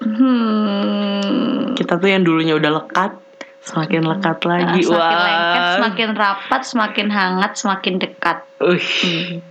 [0.00, 3.12] hmm, Kita tuh yang dulunya udah lekat,
[3.60, 4.80] semakin lekat lagi.
[4.80, 5.24] semakin Wah.
[5.28, 9.44] lengket semakin rapat semakin hangat semakin dekat Wih.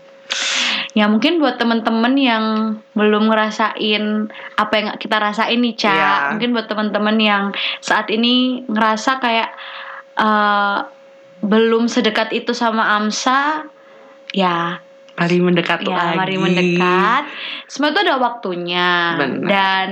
[0.95, 2.45] Ya mungkin buat temen-temen yang
[2.95, 5.91] belum ngerasain apa yang kita rasain nih, Ca.
[5.91, 6.11] Iya.
[6.31, 7.43] Mungkin buat temen-temen yang
[7.83, 9.51] saat ini ngerasa kayak
[10.15, 10.79] eh,
[11.43, 13.67] belum sedekat itu sama Amsa,
[14.31, 14.79] ya,
[15.15, 16.17] Mari mendekat ya lagi.
[16.19, 17.23] mari mendekat.
[17.71, 19.47] Semua itu ada waktunya Benar.
[19.47, 19.87] dan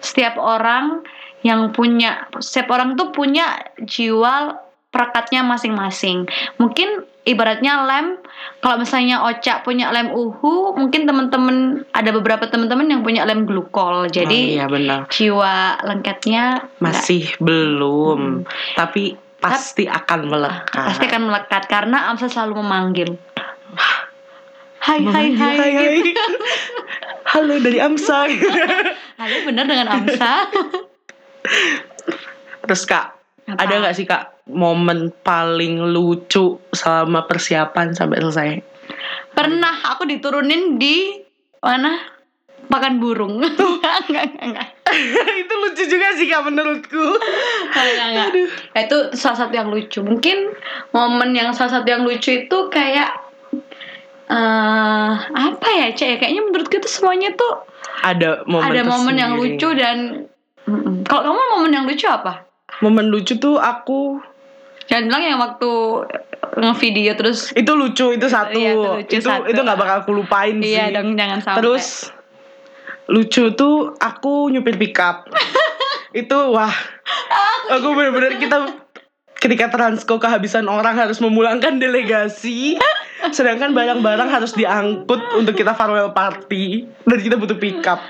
[0.00, 1.04] setiap orang
[1.44, 4.56] yang punya, setiap orang tuh punya jiwa
[4.88, 6.24] perekatnya masing-masing.
[6.56, 8.18] Mungkin ibaratnya lem,
[8.58, 14.04] kalau misalnya Oca punya lem uhu, mungkin teman-teman ada beberapa teman-teman yang punya lem glukol.
[14.04, 15.06] Oh, Jadi iya benar.
[15.08, 18.42] jiwa lengketnya Masih belum,
[18.74, 20.86] tapi pasti akan melekat.
[20.92, 23.10] pasti akan melekat karena Amsa selalu memanggil.
[24.80, 25.56] Hai hai hai.
[25.56, 25.96] hai, hai.
[27.30, 28.26] Halo dari Amsa.
[29.20, 30.48] Halo bener dengan Amsa.
[32.64, 33.16] Terus kak,
[33.48, 33.60] Apa?
[33.60, 38.48] ada nggak sih kak momen paling lucu selama persiapan sampai selesai?
[39.32, 41.22] Pernah aku diturunin di
[41.62, 42.18] mana?
[42.70, 43.40] Makan burung.
[43.42, 44.68] enggak, enggak, enggak.
[45.42, 47.06] itu lucu juga sih kak menurutku.
[47.78, 48.28] Enggak, enggak.
[48.74, 50.02] Nah, itu salah satu yang lucu.
[50.02, 50.54] Mungkin
[50.94, 53.10] momen yang salah satu yang lucu itu kayak
[54.30, 56.06] eh apa ya, Cek?
[56.06, 56.16] ya?
[56.22, 57.66] Kayaknya menurutku itu semuanya tuh
[58.06, 60.30] Ada momen ada momen yang lucu dan
[60.70, 61.02] Mm-mm.
[61.02, 62.46] kalau kamu momen yang lucu apa?
[62.80, 64.22] Momen lucu tuh aku
[64.90, 65.70] Jangan bilang yang waktu
[66.58, 69.46] ngevideo terus itu lucu itu satu Iya, itu lucu itu satu.
[69.46, 70.74] itu nggak bakal aku lupain sih.
[70.74, 71.58] iya dong jangan sampai.
[71.62, 71.86] Terus
[73.06, 75.30] lucu tuh aku nyupir pickup.
[76.20, 76.74] itu wah.
[77.70, 78.66] Aku bener-bener kita
[79.38, 82.74] ketika Transco kehabisan orang harus memulangkan delegasi.
[83.30, 88.02] Sedangkan barang-barang harus diangkut untuk kita farewell party dan kita butuh pickup.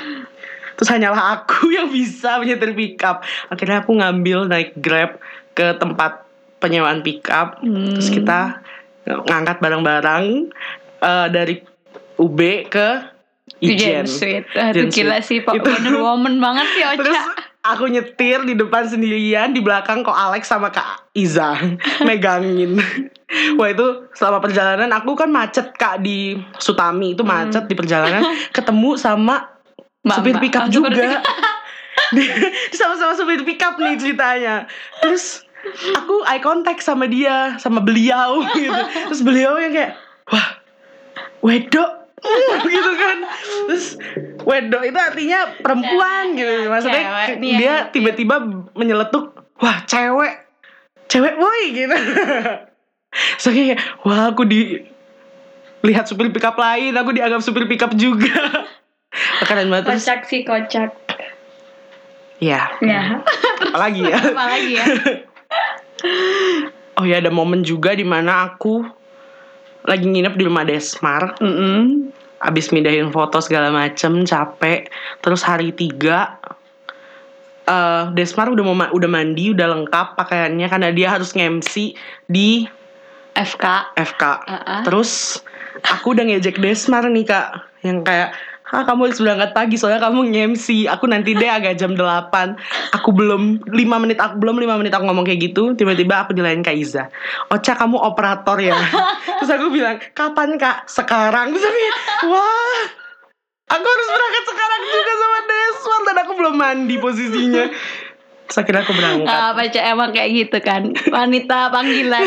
[0.80, 3.20] Terus hanyalah aku yang bisa menyetir pickup.
[3.52, 5.20] Akhirnya aku ngambil naik Grab
[5.52, 6.29] ke tempat
[6.60, 7.58] penyewaan pickup.
[7.58, 7.96] Hmm.
[7.96, 8.60] Terus kita
[9.02, 10.24] ngangkat barang-barang
[11.00, 11.54] eh, dari
[12.14, 12.88] UB ke
[13.58, 14.04] Ijen.
[14.04, 14.44] Ijen Sweet.
[14.52, 16.96] Aduh Ijen gila sih Pak Itu- Wonder Woman banget sih Ocha.
[16.98, 17.20] Terus
[17.60, 21.56] aku nyetir di depan sendirian, di belakang kok Alex sama Kak Iza
[22.06, 22.76] megangin.
[23.56, 28.20] Wah itu selama perjalanan aku kan macet Kak di Sutami itu macet di perjalanan
[28.50, 29.48] ketemu sama
[30.00, 31.20] Mbak- supir pickup juga.
[32.72, 34.64] Sama-sama supir pickup nih ceritanya.
[34.98, 35.44] Terus
[35.92, 38.80] aku eye contact sama dia, sama beliau gitu.
[39.06, 39.92] Terus beliau yang kayak,
[40.26, 40.46] wah,
[41.40, 41.90] wedok
[42.68, 43.18] gitu kan.
[43.66, 43.86] Terus
[44.42, 46.66] wedok itu artinya perempuan gitu.
[46.66, 48.36] Maksudnya Cewek dia yang- tiba-tiba
[48.72, 50.44] menyeletuk, wah cewek,
[51.06, 51.96] cewek boy gitu.
[53.36, 53.74] So kayak,
[54.06, 54.86] wah aku di
[55.82, 58.62] lihat supir pickup lain, aku dianggap supir pickup juga.
[59.42, 59.90] Keren banget.
[59.90, 60.94] Kocak sih kocak.
[62.38, 63.18] Ya, Ya.
[63.66, 64.16] apalagi ya.
[64.16, 64.84] Apa lagi ya?
[67.00, 68.84] Oh ya ada momen juga di mana aku
[69.88, 72.12] lagi nginep di rumah Desmar, Mm-mm.
[72.44, 74.92] abis mindahin foto segala macem, capek.
[75.24, 76.36] Terus hari tiga,
[77.64, 81.96] eh Desmar udah mau ma- udah mandi, udah lengkap pakaiannya karena dia harus nge-MC
[82.28, 82.68] di
[83.32, 83.96] FK.
[83.96, 84.22] FK.
[84.44, 84.80] Uh-uh.
[84.84, 85.40] Terus
[85.88, 88.36] aku udah ngejek Desmar nih kak, yang kayak
[88.70, 90.86] Ah, kamu harus berangkat pagi soalnya kamu nge-MC.
[90.86, 92.54] Aku nanti deh agak jam 8
[93.02, 96.62] Aku belum 5 menit aku belum 5 menit aku ngomong kayak gitu, tiba-tiba aku dilain
[96.62, 97.10] Kak Iza.
[97.50, 98.78] Ocha kamu operator ya.
[99.42, 101.50] Terus aku bilang, "Kapan Kak?" Sekarang.
[101.50, 101.78] Terus aku
[102.30, 102.80] "Wah,
[103.74, 107.64] aku harus berangkat sekarang juga sama Desmar dan aku belum mandi posisinya."
[108.50, 109.30] Terus akhirnya aku berangkat.
[109.30, 112.26] Ah, apa Cak emang kayak gitu kan wanita panggilan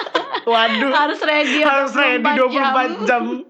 [0.52, 0.92] Waduh.
[0.92, 3.48] harus ready harus ready 24 jam.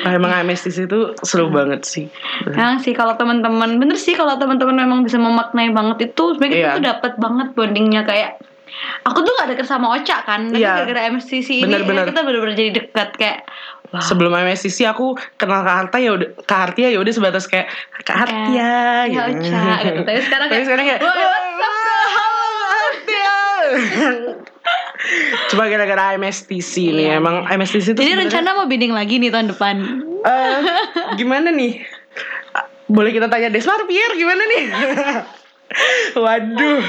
[0.00, 2.06] Wah, emang MSTC itu seru banget sih.
[2.48, 6.62] Nah sih kalau teman-teman bener sih kalau teman-teman memang bisa memaknai banget itu sebenarnya kita
[6.62, 6.74] Iya.
[6.74, 8.30] tuh dapat banget bondingnya kayak
[9.02, 10.74] aku tuh gak deket sama Ocha kan tapi Iya.
[10.78, 12.04] gara-gara MSCC ini Bener-bener.
[12.04, 13.38] ya, kita bener-bener jadi deket kayak
[13.88, 17.66] wah Sebelum MSTC aku kenal Kak Harta ya udah Kak Hartia ya udah sebatas kayak
[18.00, 18.54] Kak Hartia
[19.06, 19.40] ya gitu.
[19.40, 22.70] Ocha gitu tapi sekarang Tapi kayak sekarang kayak "Woi, "Wah, what's up, bro?" halo Kak
[22.76, 23.34] Hartia.
[25.48, 27.16] Cuma gara-gara MSTC nih Iya.
[27.16, 29.76] emang MSTC itu jadi sebenarnya- rencana mau bidding lagi nih tahun depan
[30.18, 30.58] Eh,
[31.14, 31.80] gimana nih?
[32.86, 34.64] Boleh kita tanya Desmar Pierre gimana nih?
[36.18, 36.80] Waduh.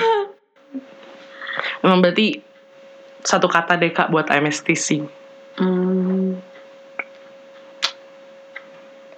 [1.80, 2.40] Emang berarti
[3.22, 5.04] satu kata deh kak buat MSTC.
[5.56, 6.40] Hmm.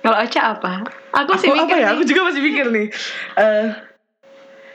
[0.01, 0.81] Kalau Ocha apa?
[1.13, 1.81] Aku, sih Aku apa mikir ya?
[1.83, 1.93] nih.
[1.93, 2.87] Aku juga masih mikir nih.
[3.37, 3.65] Eh,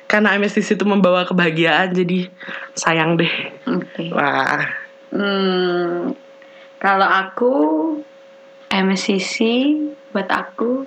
[0.07, 2.31] karena MSTC itu membawa kebahagiaan, jadi
[2.73, 3.33] sayang deh.
[3.67, 4.11] Oke.
[4.11, 6.13] Wah, Hmm,
[6.77, 7.55] kalau aku
[8.69, 9.37] MCC
[10.11, 10.83] buat aku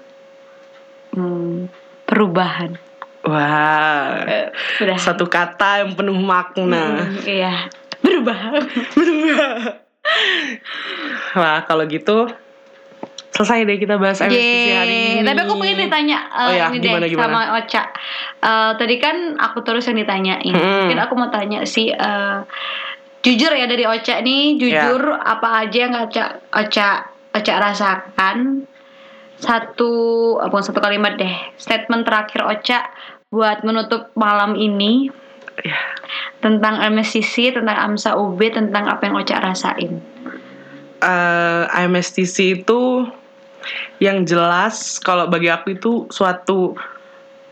[1.16, 1.72] hmm,
[2.04, 2.76] perubahan.
[3.24, 4.22] wah.
[4.28, 4.52] Eh.
[4.96, 7.04] Satu kata yang penuh makna.
[7.04, 8.60] Hmm, iya, berubah.
[11.36, 12.28] Wah, kalau gitu
[13.30, 15.24] selesai deh kita bahas MSTC hari ini.
[15.24, 17.26] Tapi aku pengen ditanya eh, Oh ya, ini gimana, deh gimana?
[17.30, 17.84] sama Ocha.
[18.40, 20.56] Eh, tadi kan aku terus yang ditanyain.
[20.56, 20.88] Hmm.
[20.88, 22.40] Mungkin aku mau tanya sih eh,
[23.20, 25.20] jujur ya dari Ocha nih, jujur Ya.
[25.28, 26.90] apa aja yang Ocha Ocha
[27.30, 28.64] Ocha rasakan.
[29.36, 29.92] Satu
[30.38, 31.32] apa satu kalimat deh.
[31.56, 32.80] Statement terakhir Ocha
[33.28, 35.12] buat menutup malam ini
[35.60, 35.76] Ya.
[36.40, 40.00] tentang MSCC, tentang AMSA UB, tentang apa yang Ocha rasain.
[41.00, 43.08] eh MSTC itu
[44.00, 46.76] yang jelas kalau bagi aku itu suatu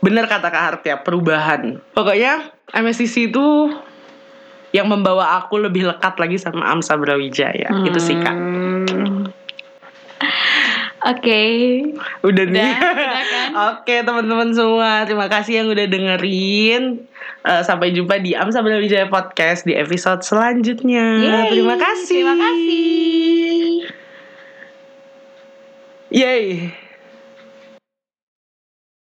[0.04, 1.82] benar kata Kak Hart ya perubahan.
[1.94, 3.74] Pokoknya MSTC itu
[4.76, 7.72] yang membawa aku lebih lekat lagi sama Amsa Brawijaya.
[7.88, 8.36] Itu sih Kak.
[8.36, 9.32] Hmm.
[11.08, 11.42] Oke.
[12.26, 12.74] Udah nih.
[12.74, 13.50] Udah, udah kan?
[13.72, 17.08] Oke teman-teman semua, terima kasih yang udah dengerin.
[17.48, 21.22] Eh, sampai jumpa di Amsa Wijaya Podcast di episode selanjutnya.
[21.24, 22.20] Yeay, terima kasih.
[22.20, 23.64] Terima kasih.
[26.12, 26.87] Yeay.